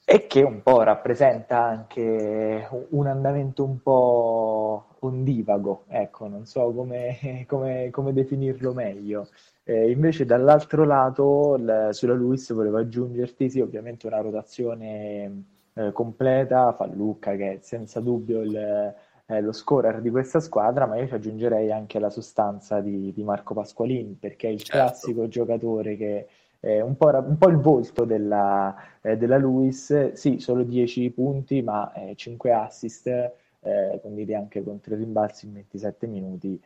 e 0.05 0.27
che 0.27 0.43
un 0.43 0.63
po' 0.63 0.83
rappresenta 0.83 1.63
anche 1.63 2.67
un 2.91 3.07
andamento 3.07 3.63
un 3.63 3.83
po' 3.83 4.97
ondivago, 5.01 5.85
ecco, 5.89 6.29
non 6.29 6.47
so 6.47 6.73
come, 6.73 7.45
come, 7.47 7.91
come 7.91 8.13
definirlo 8.15 8.73
meglio. 8.73 9.29
Eh, 9.69 9.91
invece 9.91 10.25
dall'altro 10.25 10.85
lato, 10.85 11.57
l- 11.57 11.91
sulla 11.93 12.15
Luis 12.15 12.51
volevo 12.55 12.79
aggiungerti, 12.79 13.51
sì, 13.51 13.61
ovviamente 13.61 14.07
una 14.07 14.21
rotazione 14.21 15.45
eh, 15.75 15.93
completa, 15.93 16.73
Fallucca 16.73 17.37
che 17.37 17.53
è 17.53 17.59
senza 17.61 18.01
dubbio 18.01 18.41
il, 18.41 18.57
eh, 18.57 19.41
lo 19.43 19.53
scorer 19.53 20.01
di 20.01 20.09
questa 20.09 20.41
squadra, 20.41 20.87
ma 20.87 20.97
io 20.97 21.07
ci 21.07 21.13
aggiungerei 21.13 21.71
anche 21.71 21.99
la 21.99 22.09
sostanza 22.09 22.81
di, 22.81 23.13
di 23.13 23.23
Marco 23.23 23.53
Pasqualini, 23.53 24.17
perché 24.19 24.49
è 24.49 24.53
il 24.53 24.63
certo. 24.63 24.79
classico 24.79 25.29
giocatore 25.29 25.97
che 25.99 26.29
è 26.61 26.81
un 26.81 26.97
po', 26.97 27.09
un 27.09 27.37
po 27.37 27.49
il 27.51 27.59
volto 27.59 28.07
della, 28.07 28.75
eh, 29.03 29.19
della 29.19 29.37
Luis, 29.37 30.13
sì, 30.13 30.39
solo 30.39 30.63
10 30.63 31.11
punti, 31.11 31.61
ma 31.61 31.93
5 32.15 32.53
assist, 32.53 33.07
eh, 33.07 33.99
conditi 34.01 34.33
anche 34.33 34.63
con 34.63 34.81
3 34.81 34.97
rimbalzi 34.97 35.45
in 35.45 35.53
27 35.53 36.07
minuti. 36.07 36.59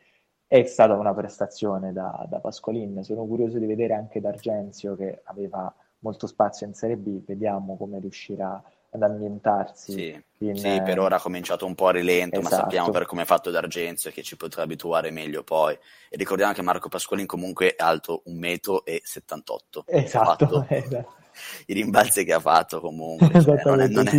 È 0.53 0.63
stata 0.65 0.93
una 0.93 1.15
prestazione 1.15 1.91
da, 1.93 2.27
da 2.29 2.37
Pasqualin. 2.37 3.03
Sono 3.03 3.25
curioso 3.25 3.57
di 3.57 3.65
vedere 3.65 3.95
anche 3.95 4.21
D'Argenzio 4.21 4.95
che 4.95 5.21
aveva 5.23 5.73
molto 6.01 6.27
spazio 6.27 6.67
in 6.67 6.75
Serie 6.75 6.95
B. 6.95 7.25
Vediamo 7.25 7.75
come 7.75 7.97
riuscirà 7.97 8.61
ad 8.91 9.01
ambientarsi. 9.01 9.93
Sì, 9.93 10.23
in, 10.45 10.55
sì, 10.55 10.79
per 10.83 10.99
ora 10.99 11.15
ha 11.15 11.19
cominciato 11.19 11.65
un 11.65 11.73
po' 11.73 11.87
a 11.87 11.91
rilento, 11.93 12.39
esatto. 12.39 12.55
ma 12.55 12.61
sappiamo 12.61 12.91
per 12.91 13.07
come 13.07 13.23
è 13.23 13.25
fatto 13.25 13.49
D'Argenzio 13.49 14.11
che 14.11 14.21
ci 14.21 14.37
potrà 14.37 14.61
abituare 14.61 15.09
meglio 15.09 15.41
poi. 15.43 15.73
E 15.73 16.17
ricordiamo 16.17 16.53
che 16.53 16.61
Marco 16.61 16.87
Pasqualin 16.87 17.25
comunque 17.25 17.73
è 17.73 17.81
alto 17.83 18.21
1,78 18.27 18.29
m. 18.35 19.81
Esatto, 19.87 20.65
esatto. 20.69 21.13
I 21.67 21.73
rimbalzi 21.73 22.23
che 22.23 22.33
ha 22.33 22.39
fatto 22.39 22.79
comunque, 22.79 23.27
cioè, 23.41 23.61
non, 23.65 23.81
è, 23.81 23.87
non, 23.87 24.07
è 24.07 24.11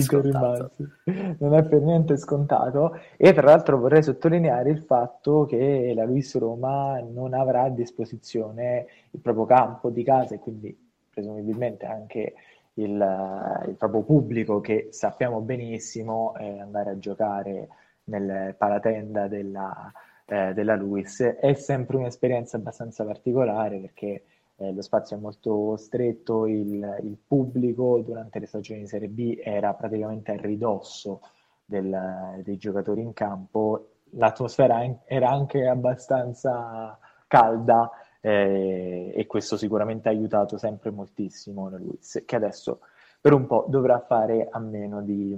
non, 1.38 1.54
è, 1.54 1.64
per 1.64 1.80
niente 1.82 2.16
scontato. 2.16 2.98
E 3.16 3.32
tra 3.32 3.46
l'altro 3.46 3.78
vorrei 3.78 4.02
sottolineare 4.02 4.70
il 4.70 4.82
fatto 4.82 5.44
che 5.44 5.92
la 5.94 6.04
Luis 6.04 6.36
Roma 6.36 7.00
non 7.00 7.34
avrà 7.34 7.62
a 7.62 7.70
disposizione 7.70 8.86
il 9.10 9.20
proprio 9.20 9.44
campo 9.44 9.90
di 9.90 10.02
casa 10.02 10.34
e 10.34 10.38
quindi 10.38 10.76
presumibilmente 11.10 11.86
anche 11.86 12.34
il, 12.74 13.62
il 13.68 13.74
proprio 13.76 14.02
pubblico 14.02 14.60
che 14.60 14.88
sappiamo 14.90 15.40
benissimo 15.40 16.34
eh, 16.36 16.58
andare 16.58 16.90
a 16.90 16.98
giocare 16.98 17.68
nel 18.04 18.54
palatenda 18.58 19.28
della, 19.28 19.92
eh, 20.26 20.52
della 20.54 20.74
Luis. 20.74 21.22
È 21.22 21.54
sempre 21.54 21.96
un'esperienza 21.96 22.56
abbastanza 22.56 23.04
particolare 23.04 23.78
perché 23.78 24.22
eh, 24.56 24.72
lo 24.72 24.82
spazio 24.82 25.16
è 25.16 25.20
molto 25.20 25.76
stretto, 25.76 26.46
il, 26.46 26.98
il, 27.02 27.16
pubblico 27.26 28.00
durante 28.04 28.38
le 28.38 28.46
stagioni 28.46 28.80
di 28.80 28.86
Serie 28.86 29.08
B 29.08 29.40
era 29.42 29.74
praticamente 29.74 30.32
a 30.32 30.36
ridosso 30.36 31.20
del, 31.64 32.40
dei 32.42 32.56
giocatori 32.56 33.00
in 33.00 33.12
campo, 33.12 33.88
l'atmosfera 34.10 34.80
era 35.06 35.30
anche 35.30 35.66
abbastanza 35.66 36.98
calda 37.26 37.90
eh, 38.20 39.12
e 39.14 39.26
questo 39.26 39.56
sicuramente 39.56 40.08
ha 40.08 40.12
aiutato 40.12 40.56
sempre 40.56 40.90
moltissimo 40.90 41.68
Luis, 41.70 42.22
che 42.24 42.36
adesso 42.36 42.80
per 43.20 43.32
un 43.32 43.46
po' 43.46 43.66
dovrà 43.68 44.00
fare 44.00 44.48
a 44.50 44.58
meno 44.58 45.02
di, 45.02 45.34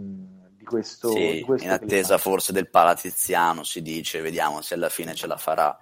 di 0.56 0.64
questo. 0.64 1.10
Sì, 1.10 1.32
di 1.34 1.40
questo 1.40 1.66
in 1.66 1.72
attesa 1.72 2.18
forse 2.18 2.52
del 2.52 2.68
Palatiziano 2.68 3.62
si 3.62 3.80
dice, 3.80 4.20
vediamo 4.20 4.60
se 4.60 4.74
alla 4.74 4.88
fine 4.88 5.14
ce 5.14 5.26
la 5.26 5.36
farà. 5.36 5.76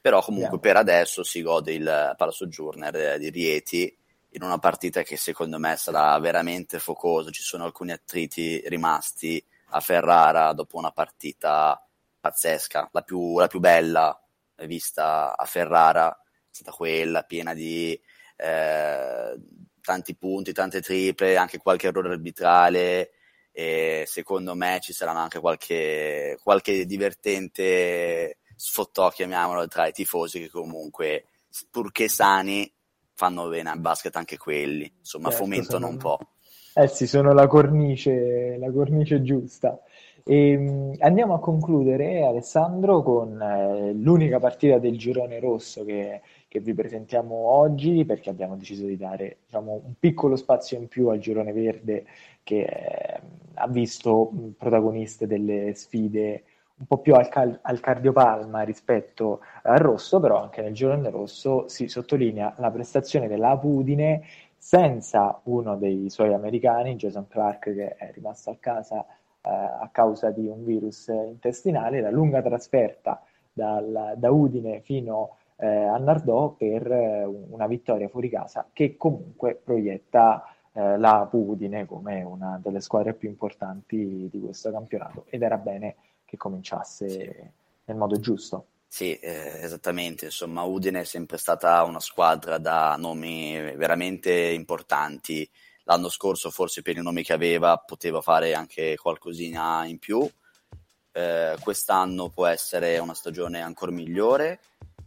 Però 0.00 0.22
comunque 0.22 0.52
yeah. 0.52 0.60
per 0.60 0.76
adesso 0.76 1.22
si 1.22 1.42
gode 1.42 1.72
il 1.72 2.14
Palasoggiorner 2.16 3.18
di 3.18 3.28
Rieti 3.28 3.96
in 4.30 4.42
una 4.42 4.58
partita 4.58 5.02
che 5.02 5.16
secondo 5.16 5.58
me 5.58 5.76
sarà 5.76 6.18
veramente 6.18 6.78
focosa. 6.78 7.30
Ci 7.30 7.42
sono 7.42 7.64
alcuni 7.64 7.92
attriti 7.92 8.62
rimasti 8.66 9.44
a 9.72 9.80
Ferrara 9.80 10.52
dopo 10.52 10.78
una 10.78 10.90
partita 10.90 11.84
pazzesca, 12.18 12.90
la 12.92 13.02
più, 13.02 13.38
la 13.38 13.46
più 13.46 13.60
bella 13.60 14.18
vista 14.66 15.36
a 15.36 15.44
Ferrara 15.44 16.14
stata 16.50 16.72
quella, 16.72 17.22
piena 17.22 17.54
di 17.54 17.98
eh, 18.36 19.38
tanti 19.80 20.16
punti, 20.16 20.52
tante 20.52 20.80
triple, 20.80 21.36
anche 21.36 21.58
qualche 21.58 21.88
errore 21.88 22.10
arbitrale 22.10 23.12
e 23.52 24.04
secondo 24.06 24.54
me 24.54 24.78
ci 24.80 24.92
saranno 24.92 25.20
anche 25.20 25.40
qualche, 25.40 26.38
qualche 26.42 26.84
divertente 26.86 28.38
sfottò, 28.60 29.08
chiamiamolo, 29.08 29.66
tra 29.68 29.86
i 29.86 29.92
tifosi 29.92 30.38
che 30.38 30.50
comunque, 30.50 31.24
purché 31.70 32.08
sani, 32.08 32.70
fanno 33.14 33.48
bene 33.48 33.70
al 33.70 33.80
basket 33.80 34.14
anche 34.16 34.36
quelli, 34.36 34.90
insomma 34.98 35.30
certo, 35.30 35.44
fomentano 35.44 35.86
sono... 35.86 35.88
un 35.88 35.96
po'. 35.96 36.18
Eh 36.74 36.86
sì, 36.86 37.06
sono 37.06 37.32
la 37.32 37.46
cornice, 37.46 38.56
la 38.58 38.70
cornice 38.70 39.22
giusta. 39.22 39.80
E, 40.22 40.50
ehm, 40.50 40.94
andiamo 40.98 41.34
a 41.34 41.40
concludere, 41.40 42.22
Alessandro, 42.22 43.02
con 43.02 43.40
eh, 43.40 43.92
l'unica 43.94 44.38
partita 44.38 44.78
del 44.78 44.98
girone 44.98 45.40
rosso 45.40 45.84
che, 45.84 46.20
che, 46.46 46.60
vi 46.60 46.74
presentiamo 46.74 47.34
oggi, 47.34 48.04
perché 48.04 48.28
abbiamo 48.28 48.56
deciso 48.56 48.84
di 48.84 48.96
dare 48.96 49.38
diciamo, 49.46 49.80
un 49.84 49.94
piccolo 49.98 50.36
spazio 50.36 50.76
in 50.78 50.86
più 50.86 51.08
al 51.08 51.18
girone 51.18 51.52
verde 51.52 52.04
che 52.42 52.62
eh, 52.62 53.20
ha 53.54 53.68
visto 53.68 54.30
protagoniste 54.56 55.26
delle 55.26 55.72
sfide 55.74 56.44
un 56.80 56.86
po' 56.86 56.98
più 56.98 57.14
al, 57.14 57.28
cal- 57.28 57.58
al, 57.62 57.80
cardiopalma 57.80 58.62
rispetto 58.62 59.40
al 59.62 59.78
rosso, 59.78 60.18
però 60.18 60.42
anche 60.42 60.62
nel 60.62 60.72
girone 60.72 61.10
rosso 61.10 61.68
si 61.68 61.88
sottolinea 61.88 62.54
la 62.58 62.70
prestazione 62.70 63.28
della 63.28 63.56
Pudine 63.58 64.22
senza 64.56 65.40
uno 65.44 65.76
dei 65.76 66.08
suoi 66.10 66.32
americani, 66.32 66.96
Jason 66.96 67.28
Clark, 67.28 67.74
che 67.74 67.94
è 67.96 68.10
rimasto 68.12 68.50
a 68.50 68.56
casa 68.58 69.04
a 69.42 69.88
causa 69.90 70.30
di 70.30 70.46
un 70.46 70.64
virus 70.64 71.08
intestinale, 71.08 72.00
la 72.00 72.10
lunga 72.10 72.42
trasferta 72.42 73.22
dal, 73.52 74.14
da 74.16 74.30
Udine 74.30 74.80
fino 74.80 75.36
eh, 75.56 75.66
a 75.66 75.96
Nardò 75.96 76.50
per 76.50 76.90
eh, 76.90 77.24
una 77.24 77.66
vittoria 77.66 78.08
fuori 78.08 78.28
casa 78.28 78.66
che 78.72 78.96
comunque 78.96 79.58
proietta 79.62 80.44
eh, 80.72 80.98
la 80.98 81.28
Udine 81.30 81.86
come 81.86 82.22
una 82.22 82.60
delle 82.62 82.80
squadre 82.80 83.14
più 83.14 83.28
importanti 83.28 84.28
di 84.30 84.40
questo 84.40 84.70
campionato. 84.70 85.24
Ed 85.28 85.42
era 85.42 85.56
bene 85.56 85.96
che 86.30 86.36
cominciasse 86.36 87.08
sì. 87.08 87.50
nel 87.86 87.96
modo 87.96 88.20
giusto. 88.20 88.66
Sì, 88.86 89.16
eh, 89.18 89.58
esattamente. 89.62 90.26
Insomma, 90.26 90.62
Udine 90.62 91.00
è 91.00 91.04
sempre 91.04 91.38
stata 91.38 91.82
una 91.82 91.98
squadra 91.98 92.58
da 92.58 92.94
nomi 92.96 93.60
veramente 93.74 94.32
importanti. 94.32 95.48
L'anno 95.84 96.08
scorso, 96.08 96.50
forse 96.50 96.82
per 96.82 96.96
i 96.96 97.02
nomi 97.02 97.24
che 97.24 97.32
aveva, 97.32 97.76
poteva 97.78 98.20
fare 98.20 98.54
anche 98.54 98.96
qualcosina 98.96 99.84
in 99.86 99.98
più. 99.98 100.28
Eh, 101.12 101.56
quest'anno 101.60 102.28
può 102.28 102.46
essere 102.46 102.98
una 102.98 103.14
stagione 103.14 103.60
ancora 103.60 103.90
migliore. 103.90 104.60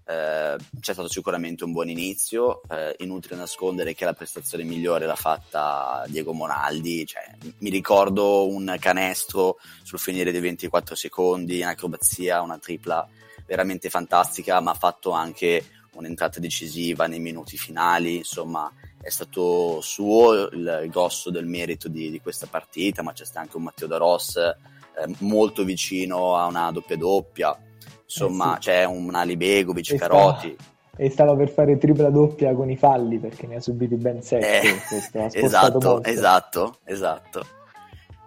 Eh, 0.06 0.56
c'è 0.80 0.94
stato 0.94 1.08
sicuramente 1.08 1.64
un 1.64 1.72
buon 1.72 1.90
inizio. 1.90 2.62
Eh, 2.70 2.96
inutile 3.00 3.36
nascondere 3.36 3.94
che 3.94 4.06
la 4.06 4.14
prestazione 4.14 4.64
migliore 4.64 5.06
l'ha 5.06 5.16
fatta 5.16 6.04
Diego 6.08 6.34
Monaldi. 6.34 7.06
Cioè, 7.06 7.36
mi 7.60 7.70
ricordo 7.70 8.48
un 8.48 8.76
canestro 8.80 9.58
sul 9.84 10.00
finire 10.00 10.32
dei 10.32 10.42
24 10.42 10.96
secondi, 10.96 11.62
un'acrobazia, 11.62 12.42
una 12.42 12.58
tripla 12.58 13.08
veramente 13.46 13.90
fantastica, 13.90 14.60
ma 14.60 14.72
ha 14.72 14.76
fatto 14.76 15.12
anche 15.12 15.66
un'entrata 15.94 16.40
decisiva 16.40 17.06
nei 17.08 17.20
minuti 17.20 17.58
finali, 17.58 18.18
insomma 18.18 18.72
è 19.00 19.10
stato 19.10 19.82
suo 19.82 20.48
il 20.48 20.88
grosso 20.90 21.30
del 21.30 21.46
merito 21.46 21.90
di, 21.90 22.10
di 22.10 22.22
questa 22.22 22.48
partita, 22.48 23.04
ma 23.04 23.12
c'è 23.12 23.26
stato 23.26 23.40
anche 23.40 23.58
un 23.58 23.64
Matteo 23.64 23.88
Da 23.88 23.98
Ross 23.98 24.38
eh, 24.38 25.16
molto 25.20 25.64
vicino 25.66 26.38
a 26.38 26.46
una 26.46 26.72
doppia 26.72 26.96
doppia, 26.96 27.58
insomma 28.04 28.54
eh 28.54 28.62
sì. 28.62 28.70
c'è 28.70 28.84
un 28.84 29.14
Ali 29.16 29.38
Begovic, 29.38 29.92
e 29.92 29.98
Carotti. 29.98 30.56
Sta, 30.58 30.72
e 30.96 31.10
stava 31.10 31.36
per 31.36 31.50
fare 31.50 31.78
tripla 31.78 32.10
doppia 32.10 32.54
con 32.54 32.70
i 32.70 32.78
falli 32.78 33.18
perché 33.18 33.48
ne 33.48 33.56
ha 33.56 33.60
subiti 33.60 33.96
ben 33.96 34.22
sette. 34.22 34.62
Eh, 34.62 35.30
esatto, 35.44 36.04
esatto, 36.04 36.78
esatto 36.84 37.46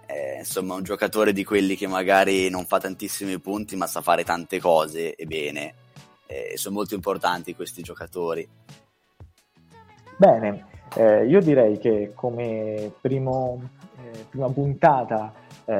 è 0.06 0.36
insomma 0.38 0.74
un 0.74 0.84
giocatore 0.84 1.32
di 1.32 1.44
quelli 1.44 1.76
che 1.76 1.86
magari 1.86 2.48
non 2.48 2.64
fa 2.64 2.78
tantissimi 2.78 3.38
punti 3.40 3.76
ma 3.76 3.86
sa 3.86 4.00
fare 4.00 4.24
tante 4.24 4.60
cose 4.60 5.14
e 5.14 5.26
bene 5.26 5.74
e 6.26 6.52
sono 6.56 6.76
molto 6.76 6.94
importanti 6.94 7.54
questi 7.54 7.82
giocatori 7.82 8.48
bene 10.16 10.64
eh, 10.94 11.26
io 11.26 11.40
direi 11.40 11.78
che 11.78 12.12
come 12.14 12.92
primo, 13.00 13.68
eh, 14.00 14.24
prima 14.30 14.48
puntata 14.48 15.32
eh, 15.64 15.74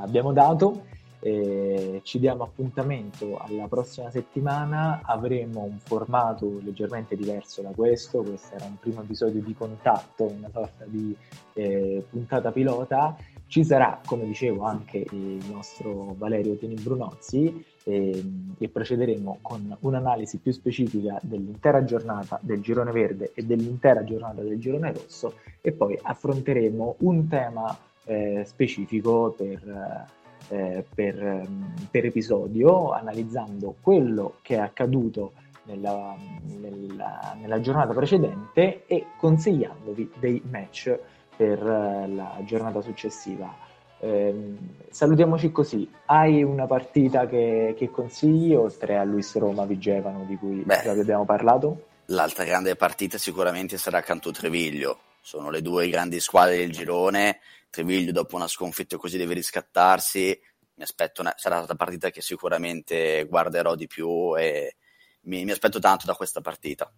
abbiamo 0.00 0.32
dato 0.32 0.86
ci 1.22 2.18
diamo 2.18 2.44
appuntamento 2.44 3.38
alla 3.38 3.68
prossima 3.68 4.10
settimana. 4.10 5.00
Avremo 5.04 5.62
un 5.62 5.78
formato 5.78 6.60
leggermente 6.62 7.16
diverso 7.16 7.60
da 7.62 7.70
questo. 7.70 8.22
Questo 8.22 8.54
era 8.54 8.64
un 8.64 8.78
primo 8.78 9.02
episodio 9.02 9.42
di 9.42 9.54
contatto 9.54 10.24
una 10.24 10.48
sorta 10.50 10.84
di 10.86 11.14
eh, 11.54 12.04
puntata 12.08 12.50
pilota. 12.52 13.16
Ci 13.46 13.64
sarà, 13.64 14.00
come 14.06 14.24
dicevo, 14.24 14.62
anche 14.62 15.04
il 15.10 15.44
nostro 15.50 16.14
Valerio 16.16 16.56
Tieni 16.56 16.74
Brunozzi 16.74 17.64
e, 17.84 18.24
e 18.56 18.68
procederemo 18.68 19.38
con 19.42 19.76
un'analisi 19.80 20.38
più 20.38 20.52
specifica 20.52 21.18
dell'intera 21.22 21.84
giornata 21.84 22.38
del 22.42 22.60
girone 22.60 22.92
verde 22.92 23.32
e 23.34 23.42
dell'intera 23.42 24.04
giornata 24.04 24.42
del 24.42 24.58
girone 24.58 24.92
rosso 24.92 25.34
e 25.60 25.72
poi 25.72 25.98
affronteremo 26.00 26.96
un 27.00 27.26
tema 27.26 27.76
eh, 28.04 28.44
specifico 28.46 29.34
per, 29.36 30.08
eh, 30.50 30.84
per, 30.92 31.46
per, 31.90 32.04
episodio, 32.04 32.92
analizzando 32.92 33.76
quello 33.80 34.38
che 34.42 34.56
è 34.56 34.58
accaduto 34.58 35.32
nella, 35.64 36.16
nella, 36.58 37.36
nella 37.40 37.60
giornata 37.60 37.92
precedente 37.92 38.84
e 38.86 39.06
consigliandovi 39.16 40.12
dei 40.18 40.42
match 40.50 40.98
per 41.36 41.58
eh, 41.58 42.08
la 42.08 42.36
giornata 42.44 42.80
successiva. 42.80 43.68
Eh, 44.00 44.56
salutiamoci 44.90 45.52
così. 45.52 45.88
Hai 46.06 46.42
una 46.42 46.66
partita 46.66 47.26
che, 47.26 47.74
che, 47.76 47.90
consigli 47.90 48.54
oltre 48.54 48.96
a 48.96 49.04
Luis 49.04 49.36
Roma 49.36 49.64
Vigevano 49.66 50.24
di 50.24 50.36
cui 50.36 50.62
Beh, 50.62 50.88
abbiamo 50.88 51.24
parlato? 51.24 51.86
L'altra 52.06 52.44
grande 52.44 52.74
partita 52.74 53.18
sicuramente 53.18 53.78
sarà 53.78 54.00
Canto 54.00 54.32
Treviglio. 54.32 54.98
Sono 55.20 55.50
le 55.50 55.62
due 55.62 55.88
grandi 55.88 56.18
squadre 56.20 56.56
del 56.56 56.72
girone. 56.72 57.40
Treviglio 57.68 58.12
dopo 58.12 58.36
una 58.36 58.48
sconfitta 58.48 58.96
così 58.96 59.16
deve 59.16 59.34
riscattarsi. 59.34 60.38
Mi 60.74 60.82
aspetto 60.82 61.20
una, 61.20 61.34
sarà 61.36 61.58
una 61.58 61.74
partita 61.76 62.10
che 62.10 62.22
sicuramente 62.22 63.24
guarderò 63.28 63.74
di 63.74 63.86
più 63.86 64.36
e 64.36 64.76
mi, 65.22 65.44
mi 65.44 65.50
aspetto 65.50 65.78
tanto 65.78 66.06
da 66.06 66.14
questa 66.14 66.40
partita. 66.40 66.90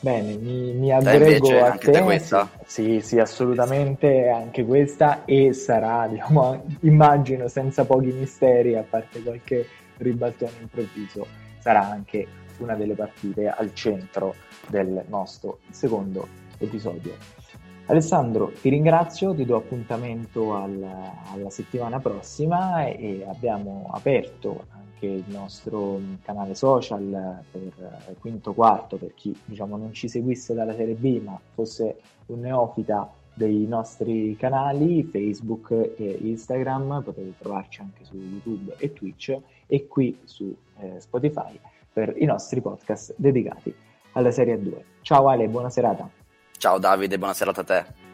Bene, 0.00 0.36
mi, 0.36 0.72
mi 0.74 0.92
aggrego 0.92 1.60
a 1.60 1.72
anche 1.72 1.90
te. 1.90 2.02
questa? 2.02 2.48
Sì, 2.64 3.00
sì, 3.00 3.18
assolutamente 3.18 4.28
anche 4.28 4.64
questa 4.64 5.24
e 5.24 5.52
sarà, 5.52 6.06
diciamo, 6.10 6.64
immagino 6.82 7.48
senza 7.48 7.84
pochi 7.84 8.12
misteri, 8.12 8.76
a 8.76 8.84
parte 8.88 9.20
qualche 9.22 9.66
ribaltone 9.96 10.52
improvviso, 10.60 11.26
sarà 11.58 11.84
anche 11.86 12.26
una 12.58 12.74
delle 12.74 12.94
partite 12.94 13.48
al 13.48 13.74
centro 13.74 14.34
del 14.68 15.04
nostro 15.08 15.58
secondo 15.70 16.46
episodio. 16.58 17.12
Alessandro, 17.86 18.52
ti 18.60 18.68
ringrazio, 18.68 19.34
ti 19.34 19.46
do 19.46 19.56
appuntamento 19.56 20.54
al, 20.54 20.86
alla 21.32 21.50
settimana 21.50 21.98
prossima 22.00 22.84
e 22.86 23.24
abbiamo 23.26 23.88
aperto 23.90 24.66
anche 24.68 25.06
il 25.06 25.24
nostro 25.28 25.98
canale 26.22 26.54
social 26.54 27.42
per 27.50 28.16
quinto 28.18 28.52
quarto 28.52 28.96
per 28.98 29.14
chi 29.14 29.34
diciamo, 29.44 29.78
non 29.78 29.94
ci 29.94 30.08
seguisse 30.08 30.52
dalla 30.52 30.74
Serie 30.74 30.94
B 30.94 31.22
ma 31.22 31.40
fosse 31.54 32.00
un 32.26 32.40
neofita 32.40 33.10
dei 33.32 33.66
nostri 33.66 34.36
canali 34.36 35.04
Facebook 35.04 35.70
e 35.70 36.18
Instagram, 36.22 37.02
potete 37.04 37.34
trovarci 37.38 37.80
anche 37.80 38.04
su 38.04 38.16
YouTube 38.16 38.74
e 38.76 38.92
Twitch 38.92 39.38
e 39.66 39.86
qui 39.86 40.18
su 40.24 40.54
eh, 40.80 41.00
Spotify 41.00 41.58
per 41.90 42.14
i 42.18 42.24
nostri 42.24 42.60
podcast 42.60 43.14
dedicati 43.16 43.72
alla 44.12 44.32
Serie 44.32 44.60
2. 44.60 44.84
Ciao 45.02 45.28
Ale, 45.28 45.48
buona 45.48 45.70
serata. 45.70 46.17
Ciao 46.58 46.78
Davide, 46.78 47.18
buona 47.18 47.34
serata 47.34 47.60
a 47.60 47.64
te. 47.64 48.07